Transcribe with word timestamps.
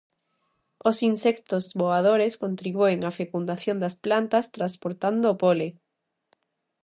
Os 0.89 0.97
insectos 1.11 1.63
voadores 1.81 2.33
contribúen 2.43 2.99
á 3.09 3.11
fecundación 3.19 3.77
das 3.83 3.95
plantas 4.05 4.45
transportando 4.57 5.25
o 5.33 5.39
pole. 5.43 5.69